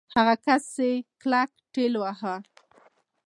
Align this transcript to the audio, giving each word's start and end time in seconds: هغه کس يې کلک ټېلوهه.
هغه 0.15 0.33
کس 0.45 0.65
يې 0.83 0.91
کلک 1.21 1.51
ټېلوهه. 1.73 2.35